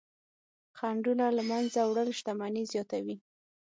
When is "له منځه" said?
1.37-1.79